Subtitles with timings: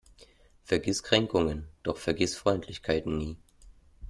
[0.63, 3.37] Vergiss Kränkungen, doch vergiss Freundlichkeiten nie.